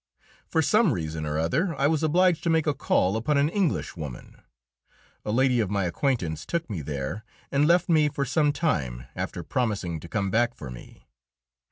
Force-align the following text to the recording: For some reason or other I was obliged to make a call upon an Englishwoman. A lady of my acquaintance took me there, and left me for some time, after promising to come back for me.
For 0.47 0.63
some 0.63 0.93
reason 0.93 1.27
or 1.27 1.37
other 1.37 1.75
I 1.75 1.85
was 1.85 2.01
obliged 2.01 2.41
to 2.45 2.49
make 2.49 2.65
a 2.65 2.73
call 2.73 3.15
upon 3.15 3.37
an 3.37 3.49
Englishwoman. 3.49 4.41
A 5.23 5.31
lady 5.31 5.59
of 5.59 5.69
my 5.69 5.83
acquaintance 5.85 6.43
took 6.43 6.67
me 6.71 6.81
there, 6.81 7.23
and 7.51 7.67
left 7.67 7.87
me 7.87 8.09
for 8.09 8.25
some 8.25 8.51
time, 8.51 9.05
after 9.15 9.43
promising 9.43 9.99
to 9.99 10.07
come 10.09 10.31
back 10.31 10.55
for 10.55 10.71
me. 10.71 11.05